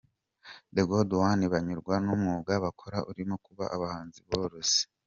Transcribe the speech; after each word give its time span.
The 0.75 0.83
Good 0.89 1.09
Ones 1.27 1.49
banyurwa 1.53 1.95
n’umwuga 2.03 2.53
bakora 2.65 2.97
urimo 3.09 3.35
kuba 3.45 3.63
abahinzi 3.75 4.19
borozi. 4.27 4.81